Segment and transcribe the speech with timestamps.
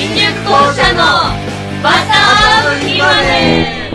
[0.00, 1.02] 新宿校舎の
[1.82, 3.90] バターキマネ。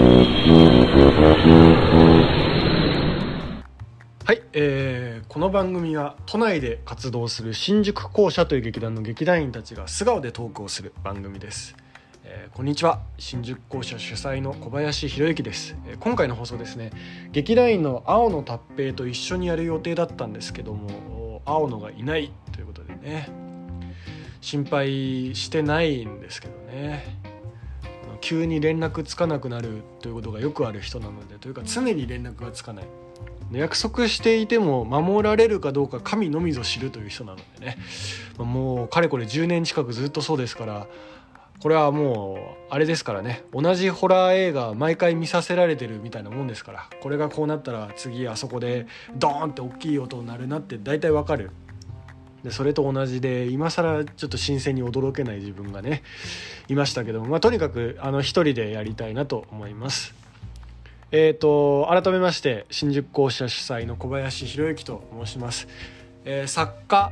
[4.26, 11.74] はい、えーこの番組は都内で活動する新宿校舎という劇団の劇団員たちが素顔でトークをする番組です、
[12.26, 13.00] えーこんにちは。
[13.18, 16.92] 新宿校舎主催の小林博之です、えー今回の放送ですね。
[17.32, 23.43] 劇団員の青野達平と一緒にやる予定だったんですけども青野がいないということでね。
[24.44, 27.18] 心配してないんですけどね。
[28.20, 32.86] 急に連絡つかなくなるということがよくある人なのでというか常に連絡がつかない。
[33.54, 37.78] 約束していても守られるかどうか神のみぞ知るという人なのでね。
[38.38, 40.88] もうかれこれ10年近くずっとそうですから
[41.62, 43.46] これはもうあれですからね。
[43.54, 51.52] 同じホラー映画毎回見させられてるみたいなもんですからこれがこうなったら次あそこでドーンって大きい音になるなって大体わかる。
[52.44, 56.04] でそれと同じで今更ちょっと新鮮に驚けない自分がね
[56.68, 60.14] いましたけども、まあ、とにかくあの一人でやりたいなと思います。
[61.16, 65.68] えー、と改めまして新宿校舎主催の小林博之と申します、
[66.26, 67.12] えー作家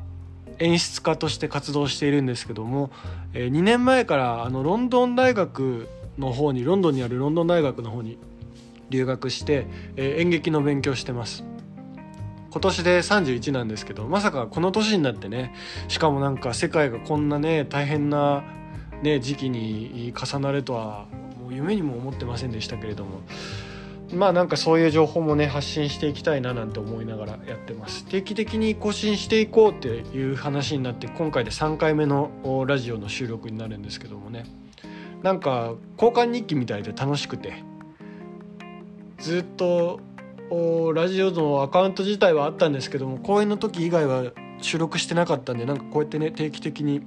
[0.57, 2.91] 演出家として活動しているんですけども、
[3.33, 5.87] え2年前からあのロンドン大学
[6.19, 8.17] の方にロンドンにあるロンドン大学の方に
[8.89, 11.43] 留学して、えー演劇の勉強してます
[12.51, 15.53] 今年で31なんですけどまさかこの年になってね
[15.87, 18.43] しかもなんか世界がこんなね大変な、
[19.01, 21.05] ね、時期に重なるとは
[21.41, 23.21] もう夢にも思ってませんでしたけれども
[24.13, 28.03] まあなんかそういう情報もね発信していきたいななんて思いながらやってます。
[28.05, 32.29] 定期的に更新していこうっていう話になって今回で3回目の
[32.67, 34.45] ラジオの収録になるんですけどもね。
[35.23, 37.63] なんか交換日記みたいで楽しくて
[39.19, 39.99] ずっと
[40.93, 47.01] ラジオのアカウント自体はあったんですけども公演の時以外は収録してなかったんでなんかこうやってね定期的に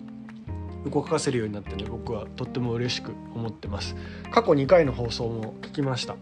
[0.90, 3.96] 動かせるようになってね僕はとっても嬉しく思ってます。
[4.30, 6.16] 過去2回の放送も聞きました。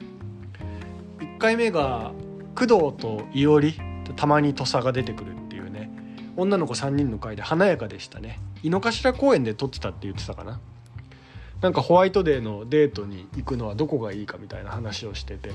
[1.20, 2.12] 1回目が
[2.56, 3.74] 工藤と伊織
[4.16, 5.90] たまに土佐が出てくるっていうね。
[6.36, 8.40] 女の子3人の回で華やかでしたね。
[8.64, 10.60] 井の頭公園で撮ってたって言ってたかな。
[11.60, 15.52] なんかホワイトデーのデートに行くのはどこがいいかみたいな話をしてて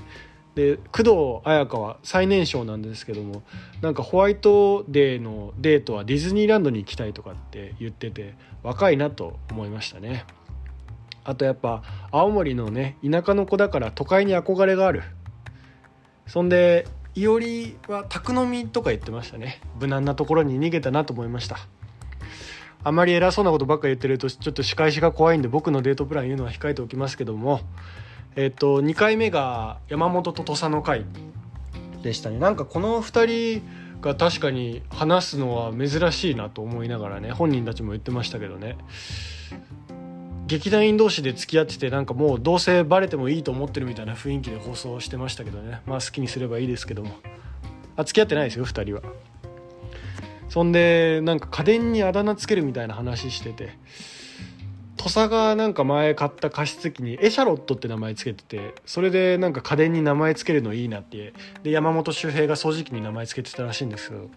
[0.58, 1.12] で工藤
[1.44, 3.44] 彩香は最年少なんですけども
[3.82, 10.26] なんかホワイトデーのデートはディズニーランドに行きたいとかって言ってて若いなと思いましたね。
[11.24, 15.04] あとやっぱ青森のね田舎の子だから都会に憧れがある。
[16.26, 19.62] そんでいおりは宅飲みとか言ってましたね。
[19.80, 21.60] 無難なところに逃げたなと思いました。
[22.84, 27.62] あまり偉そうなことばっか言ってるとちょっと仕返しが怖いんで僕のデートプラン言うのは控えておきますけども
[28.38, 31.06] えっと2回目が山本と土佐の会
[32.04, 32.38] でしたね。
[32.38, 33.64] なんかこの2人
[34.00, 38.78] が確かに話すのは珍しいなと思いながらね本人たちも言ってましたけどね。
[40.46, 45.82] 劇団員同士で付き合っててなんかもうどうせバレてもいいと思ってるみたいな雰囲気で放送してましたけどね。
[45.88, 47.10] まあ好きにすればいいですけども。
[47.96, 49.02] あ付き合ってないですよ2人は。
[50.48, 53.72] そんでなんか家電にあだ名つけるみたいな話してて。
[55.08, 64.30] 土佐がなんか前買った加湿器にエシャロットって名前つけててそれでなんか家電に名前つけるのいいなってで山本周平が掃除機に名前つけてたらしいんですけど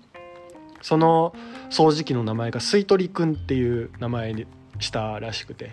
[0.81, 1.35] その
[1.71, 4.47] 掃除機の名前が吸い取りくんっていう名前に
[4.79, 5.73] したらしくて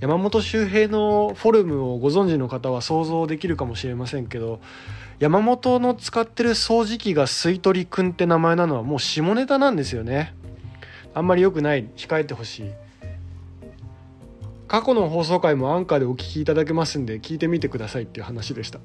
[0.00, 4.60] 山本周平のフォルムをご存知の方は想像できるかもしれませんけど
[5.18, 10.34] 山本の使ってる掃除機が吸い取りくんって名前なのはもう下ネタなんですよね。
[11.12, 11.88] あんまり良くない。
[11.96, 12.87] 控えてほしい。
[14.68, 18.78] 過去の放送回もアンカーでお聞きいただけますんで聞いてみてくださいっていう話でした。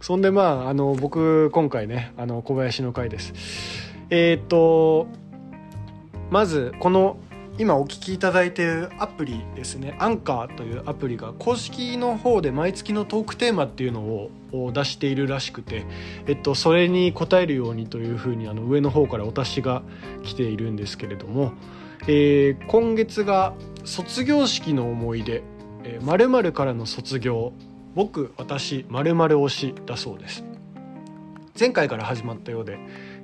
[0.00, 3.32] そんでまああの僕今回ねあの小林の回です。
[4.10, 5.08] えーっと
[6.30, 7.16] まずこの
[7.58, 9.96] 今お聞きいただいているアプリですね。
[9.98, 14.30] アンカーというアプリが公式の方で毎月のトークテーマっていうのを
[14.72, 15.84] 出しているらしくて、
[16.26, 19.82] えっと、それに応えるようにというふうにあの上の方からお達しが
[20.22, 21.52] 来ているんですけれども、
[22.02, 23.54] えー今月が
[23.88, 25.42] 卒業式の思い出
[25.82, 27.54] えーからの卒業
[27.94, 30.44] 僕私〇〇推しだそうです。
[31.58, 32.78] 前回から始まったようで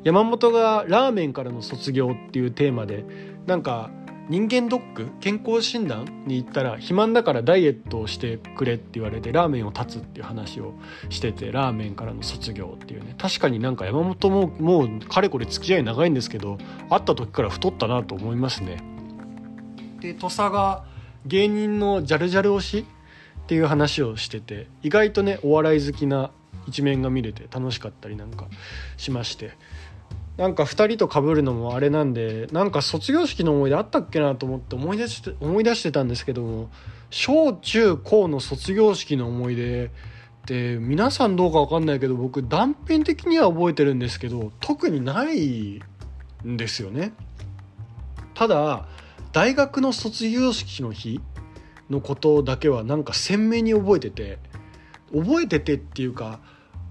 [0.05, 3.05] 山本がラーメンからの卒業っていうテーマで
[3.47, 3.91] なんか
[4.31, 10.73] 人間ドック健康診断に行ったら肥満だからダイエットをしてくれって言われてラーメンを断つっていう話を
[11.11, 13.15] しててラーメンからの卒業っていうね。
[13.19, 16.57] 確かになんか山本ももうかれこれ付き合い長いんですけど
[16.89, 18.94] 会った時から太ったなと思いますね。
[20.05, 20.85] で土佐が
[21.25, 22.87] 芸人のジャルジャル推し
[23.45, 26.31] っていう話をしてて意外とねお笑い好きな
[26.67, 28.47] 一面が見れて楽しかったりなんか
[28.99, 29.53] しまして
[30.37, 36.71] なんか2人と被るのもあれなんでなんか卒業式の思い出あったっけなと思って思い出して思い出してたんですけども
[37.09, 39.91] 小中高の卒業式の思い出っ
[40.47, 45.81] て皆さんどうか分かんないけど僕断片的には覚えてるんですけど特にない
[46.47, 47.15] んですよね。
[48.35, 48.87] ただ
[49.35, 51.21] 大学の卒業式の日
[51.91, 54.39] のことだけはなんか鮮明に覚えてて
[55.13, 56.39] 覚えててっていうか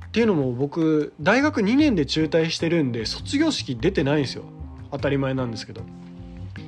[0.07, 4.44] っていうのも僕大学2年で中退してるんで卒業式出てないんですよ。
[4.92, 5.81] 当たり前なんですけど。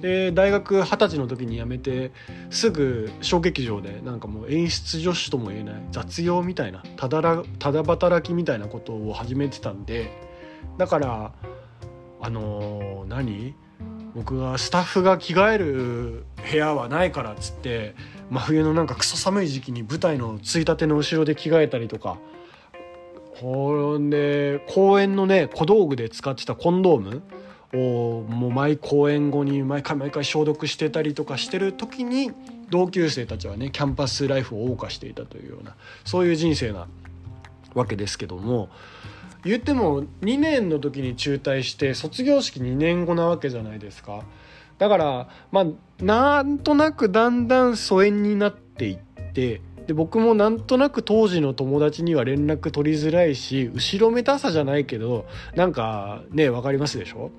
[0.01, 2.12] で大学二十歳の時に辞めて
[2.50, 10.12] すぐ小劇場でなんかもう演出助手とも言えない雑用みたいなただらただ働きみたいなことを始めてたんで
[10.77, 11.33] だから
[12.22, 13.56] あのー、何？
[14.15, 17.95] 僕がスタッフが着替える部屋はないからっつって
[18.29, 22.17] 真冬のなんかクソ寒い時期に舞台のついたての後ろで着替えたりとか。
[23.35, 27.21] ほんで公演のね小道具で使ってたコンドーム
[27.73, 32.31] をもう毎公演後に毎回毎回消毒してたりとかしてる時に
[32.69, 35.75] 同級生たちはねキャンパスライフを謳歌していたというような
[36.06, 36.88] そういう人生な
[37.73, 38.69] わけですけども。
[39.45, 44.24] 言っても2年の時に中退して卒業式2年後なわけじゃないですか。
[44.77, 45.65] だからまあ
[46.03, 48.97] なんとなくだんだん疎遠になっていっ
[49.33, 55.25] てで僕もなんとなく当時の友達には連絡取りづらいし後ろめたさじゃないけど
[55.56, 57.31] なんかね分かりますでしょ、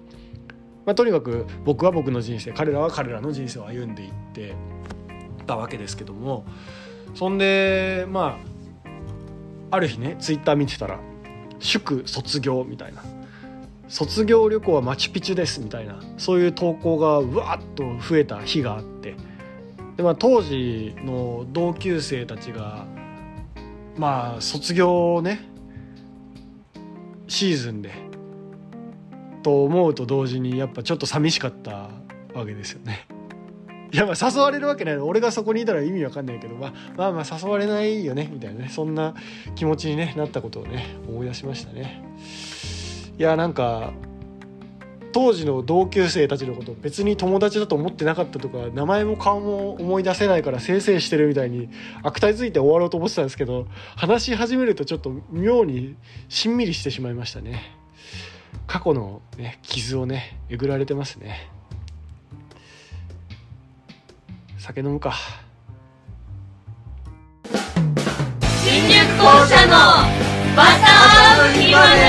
[0.87, 4.55] まあ、とにかく僕は僕の人生彼らは彼らの人生を歩んでいって
[5.47, 6.47] たわけですけども。
[7.17, 8.39] そんでま
[9.71, 11.01] あある日ねツイッター見てたら
[11.59, 13.03] 「祝卒業」みたいな
[13.89, 19.15] 「卒業旅行はマチュピチュです」みたいなそういう投稿がうわっと増えた日があって。
[19.97, 22.85] で、まあ、当時の同級生たちが
[23.97, 25.41] まあ卒業ね
[27.29, 27.93] シーズンで
[29.43, 31.89] と思うと同時にやっぱちょっと寂しかった
[32.35, 33.07] わけですよね。
[33.97, 34.97] やまあ誘われるわけない。
[34.99, 38.69] 俺がそこにいたら意味わかんないけど、まあ、まあまあ誘われないよねみたいなね。
[38.69, 39.15] そんな
[39.55, 42.03] 気持ちに、ね、なったことをね思い出しましたね。
[43.19, 43.93] いやなんか
[45.13, 51.71] 当時の同級生たちのこと別に友達だと思ってなかったとか名前も顔も思い出せないからせいせいしてるみたいに
[52.03, 53.67] 悪態ついて終わろうと思ってたんですけど
[53.97, 55.97] 話し始めるとちょっと妙に
[56.29, 57.63] しんみりしてしまいましたね。
[58.67, 61.51] 過去の、ね、傷をねえぐられてますね。
[64.67, 65.15] 酒飲むか。
[68.65, 69.73] 新宿校舎の
[70.57, 72.03] バターウまで。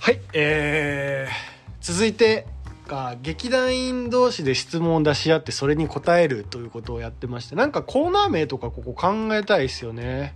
[0.00, 1.32] はいえー、
[1.80, 2.48] 続いて
[2.88, 10.34] が劇団員同士で質問を出し合ってそれに答えるということをやってましてなんかコーナー名とかここ考えたいですよね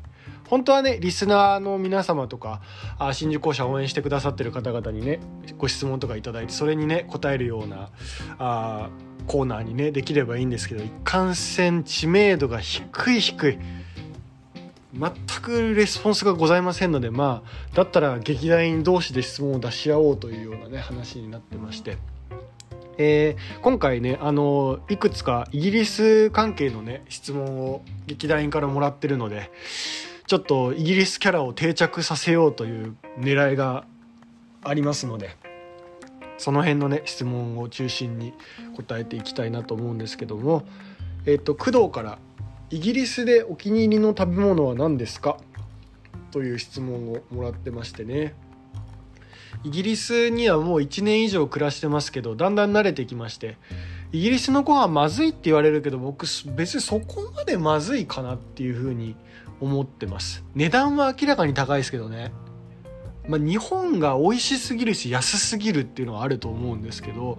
[0.49, 2.61] 本当はねリスナーの皆様とか
[2.99, 5.21] あ新宿校舎応援してくださってる方々にね
[5.59, 7.91] ご質問とか頂いてそれにね答えるような
[8.39, 8.91] あ
[9.27, 13.59] コーナーにねできればいいんですけど一貫性知名度が低い低い
[14.95, 15.13] 全
[15.43, 21.99] くレスポンスがございませんのでまあだったら劇団員同士で質問を出し合おうというようなね話になってまして。
[23.01, 29.53] えー、今回ねあのいくつかイギリス関係のね質問を劇団員からもらってるので
[30.29, 33.85] ちょっとイギリスキャラを定着させようという狙いが
[34.63, 35.37] ありますので。
[36.41, 38.33] その辺のね質問を中心に
[38.77, 40.65] 答えていきたいなと思うんですけども、
[41.27, 42.21] えっと工藤から
[42.71, 45.39] イギリスでお気に入りの食べ物は何ですか？
[46.31, 48.35] という質問をもらってましてね。
[49.65, 53.57] イギリスにはもう1年以上暮らしてますけどだんだん慣れてきまして
[54.13, 59.17] イギリスのご飯まずいって言われるけど僕別にそこまでまずいかなっていうふうに
[59.61, 60.45] 思ってます。
[60.55, 62.33] 値段は明らかに高いですけどね。
[63.29, 67.39] まあ、日本が美味しすぎるし安すぎるっていうのはあると思うんですけど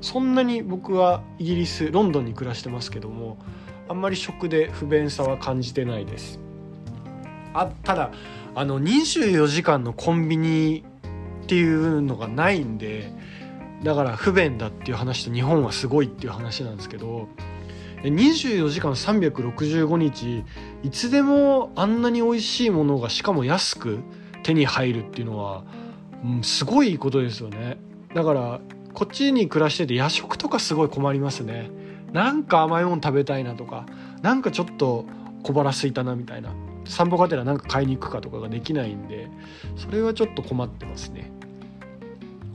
[0.00, 3.36] そんなに僕はイギリスロンドンに暮らしてますけども
[3.88, 6.38] あんまり食で不便さは感じてないです。
[7.52, 8.12] あただ
[8.54, 10.84] あの24時間のコンビニ
[11.44, 13.12] っていうのがないんで
[13.82, 17.28] だから不便だっていう話と日本はすごいっていう話なんですけど
[18.02, 20.44] 24時間365日
[20.82, 24.00] いつでもあんなに美味しいものがしかも安く
[24.42, 25.64] 手に入るっていうのは、
[26.24, 27.76] うん、すごいことですよね。
[28.14, 28.60] だから
[28.94, 31.70] こっちに暮らしてて夜食とかすごい困りますね。
[32.12, 33.84] なんか甘いもの食べたいなとか
[34.22, 35.04] なんかちょっと
[35.42, 36.52] 小腹すいたなみたいな。
[36.84, 39.28] 散歩がてらなんか買いに行くかとかができないんで
[39.76, 41.30] それはちょっと困ってますね。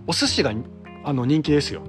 [0.08, 0.52] お寿司が
[1.04, 1.82] あの人気ですよ。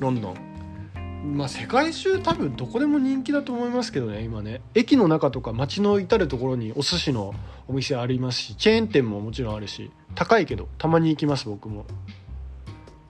[0.00, 1.36] ロンドン。
[1.36, 4.60] まあ世界中多分どこでも人気だと思いますけどね今ね。
[4.74, 7.34] 駅の中とか街の至る所にお寿司の
[7.66, 11.84] お店ありますしチェーン店ももちろんあるし高いけどたまに行きます僕も。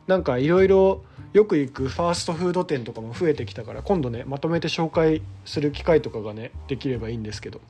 [0.07, 7.61] なんかいろいろよく行くファーストフード店とかも増えてきたから今度ねまとめて紹介する機会とかがねできればいいんですけど。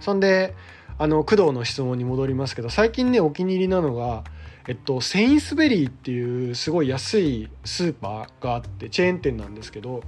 [0.00, 0.54] そんで
[0.98, 4.24] あの工藤の質問に戻りますけど最近ねお気に入りなのが
[4.68, 10.02] えっと、セインスベリーっていうすごい安いスーパーがあってチェーン店なんですけど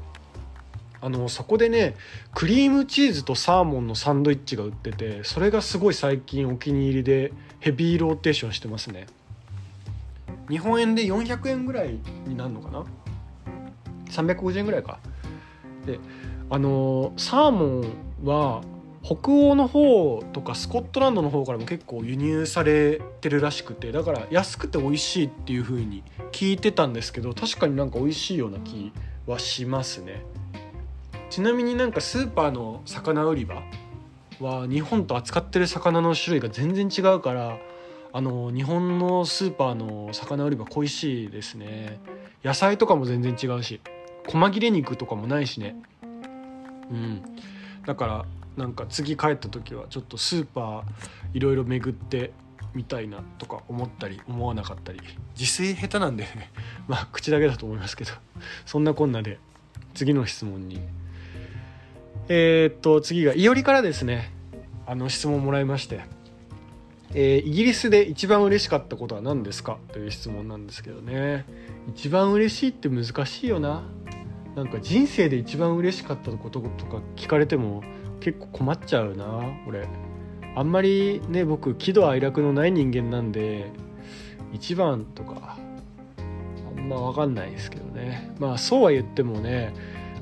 [1.00, 1.96] あのそこでね
[2.34, 9.06] クリームチーズとサーモンのサンドイッチが売っててそれがすごい最近お気に入りでヘビーローテーションしてますね。
[10.48, 12.84] 日本円で400円ぐらいになるのかな
[14.10, 14.98] ？350円ぐらいか。
[15.84, 15.98] で
[16.48, 18.62] あのサーモンは
[19.04, 28.92] 北欧の方とかスコットランドの方からも結構輸入されてるらしくてだから安くて美味しいっていう風に聞いてたんですけど確かになんか美味しいような気
[29.26, 30.22] はしますね。
[31.28, 33.62] ちなみになんかスーパーの魚売り場
[34.40, 37.58] は日本と扱ってる魚の種類が全然違うから
[38.12, 42.00] あの日本のスーパーの魚売り場恋しいですね。
[42.42, 43.82] 野菜とかも全然違うし
[44.28, 45.76] 細切れ肉とかもないしね。
[46.90, 47.22] うん。
[47.84, 48.24] だから
[48.56, 50.82] なんか次帰った時はちょっとスーパー
[51.32, 52.32] いろいろ巡って
[52.74, 55.00] みたいなとか思ったり思わなかったり
[55.38, 56.50] 自炊下手なんでね
[56.88, 58.12] まあ口だけだと思いますけど
[58.66, 59.38] そんなこんなで
[59.94, 60.80] 次の質問に。
[62.28, 64.32] えー、っと次がいおりからですね。
[64.86, 66.00] あの質問もらいまして、
[67.12, 71.44] えー、イギリスで一番嬉しかったことは何ですかという質問なんですけどね。
[71.94, 73.82] 一番嬉しいって難しいよな。
[74.54, 77.82] なんか人生で一番嬉しかったこととか聞かれても
[78.24, 79.86] 結構困っちゃうな俺。
[80.56, 83.72] あんまりね僕喜怒哀楽のない人間なんで
[84.52, 85.58] 1番とか
[86.76, 88.34] あんま分かんないですけどね。
[88.38, 89.74] まあそうは言ってもね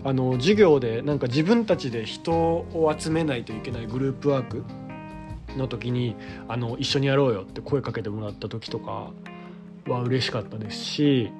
[0.02, 4.64] あの授業でなんか自分たちで人を集めないといけないグループワーク
[5.56, 6.16] の時に
[6.48, 9.12] あの一緒にやろうよって声かけてもらった時とか
[9.86, 11.30] は嬉しかったですし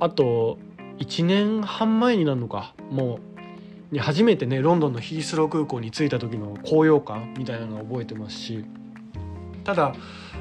[0.00, 0.58] あと
[0.98, 3.27] 1年半前になるのかもう
[3.90, 8.64] に初めてねロンドンのヒースロー空港に着いた時の高揚感みたいなのを覚えてますし
[9.64, 9.94] ただ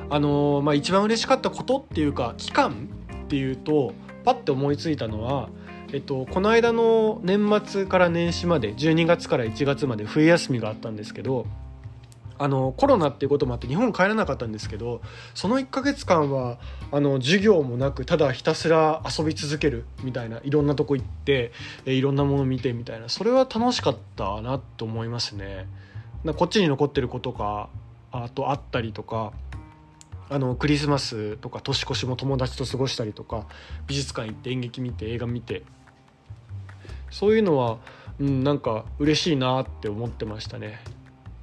[0.09, 2.89] あのー、まあ、一番嬉しかったことっていうか期間
[3.25, 5.49] っていうとパッて思いついたのは、
[5.93, 11.45] えっと、この間の年末から年始まで12月から1月まで冬休みがあったんですけど
[12.39, 15.01] あのコロナっていうこともあって日本帰らなかったんですけど
[15.33, 16.57] その1ヶ月間は
[16.91, 21.51] あの授業もなくただひたすら遊び続けるみたいないろんなとこ行って
[21.85, 25.67] いろんなもの見てみたいなそれは楽しかったなと思いますね。
[26.35, 27.69] こっちに残ってることが
[28.11, 29.31] あとあったりとか
[30.29, 33.45] あのクリスマスとか年越しも友達と過ごしたりとか
[33.87, 35.63] 美術館行って演劇見て映画見て
[37.09, 37.77] そういうのは、
[38.19, 40.79] うん、なんか嬉しいなって思ってましたね。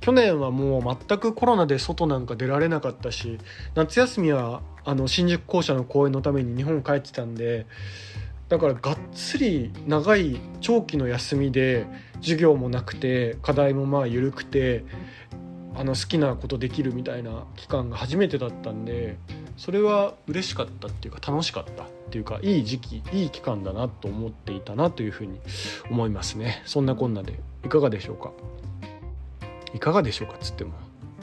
[0.04, 3.38] 去年はもう全くコロナで外なんか出られなかったし
[3.74, 7.64] 夏休みはあの新宿校舎の公演のために日本帰ってたんで
[8.50, 14.84] だからがっつり長い長期の休みで授業もなくて課題もまあ緩くて
[15.74, 19.16] あの好きなことできるみたいな期間が初めてだったんで
[19.56, 25.40] それは嬉しかったっていうか楽しかったっていうかいい時期いい期間だなと思っていたなというふうに
[25.90, 26.62] 思いますね。
[26.66, 28.32] そんなこんなでいかがでしょうか？
[29.74, 30.72] いかがでしょうかっつっても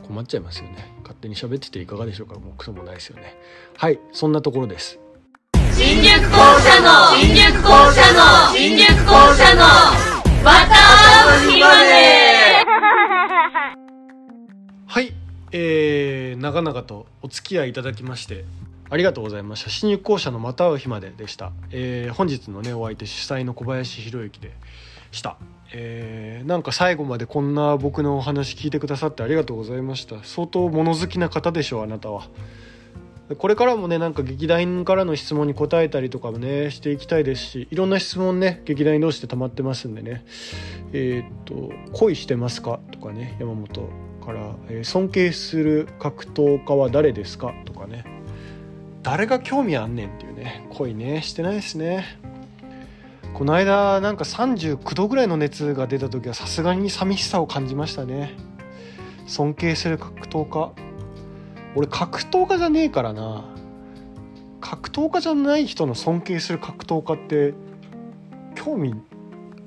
[0.06, 0.94] 困っちゃいますよね。
[1.04, 3.38] 勝手に喋ってていかがでしょうかもうクソもないですよね。
[3.78, 5.00] はいそんなところです。
[5.74, 9.64] 新宿校舎の新宿校舎の新宿校舎の
[10.44, 10.76] また
[11.26, 12.66] 会う日まで。
[14.86, 15.14] はい
[15.54, 18.44] えー、長々とお付き合いいただきまして
[18.90, 19.70] ありがとうございました。
[19.70, 24.52] 新宿校舎のまた会う日まででした、えー、本日のねお相手主催の小林博之で
[25.12, 25.38] した。
[25.74, 30.24] えー、なんか最後までこんな僕のお話聞いてくださってありがとうございました。
[30.24, 32.28] 相当物好きな方でしょうあなたは。
[33.38, 40.26] これからもねなんか劇団からの質問に答えたりとかもねしていきたいですしいろんな質問ね劇団員同士で溜まってますんでね。
[40.94, 43.90] えー、っと「恋してますか?」とかね山本
[44.26, 48.06] から「えー、尊敬する格闘家は誰ですか?」とかね。
[49.04, 52.20] 誰が興味あんねんっていうね恋ねしてないですね。
[53.34, 58.36] この間なんか39度ぐらいの熱が出た時はさすがに寂しさを感じましたね。
[59.26, 60.72] 尊敬する格闘家。
[61.76, 63.46] 俺格闘家じゃねえからな。
[64.60, 67.56] 格闘家じゃない人の尊敬する格闘家って
[68.56, 68.94] 興味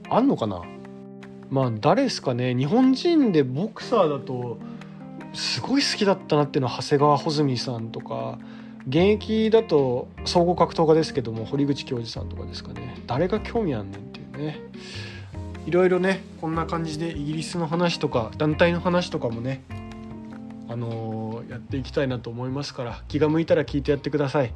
[0.08, 0.62] あんのかな？
[1.50, 2.54] まあ誰ですかね。
[2.54, 4.58] 日本人でボクサーだと
[5.32, 8.38] すごい好きだったなっていうのは長谷川穂積さんとか
[8.86, 14.60] 現役だと総合格闘家ですけども堀口教授さんとかですかね誰が興味あんねんっていうね
[15.66, 19.64] いろいろねこんな感じでイギリスの話とか団体の話とかもね
[20.68, 24.52] あのー、やっていきたいなと思いますから気が向いたら聞いてやってください、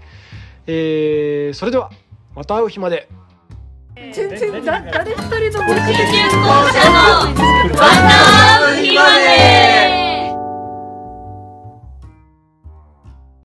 [0.67, 1.91] えー、それでは
[2.35, 3.09] また会う日まで
[4.13, 5.75] 全然誰一人とも。
[5.75, 6.79] 研究者のまた
[8.61, 9.98] 会う日まで。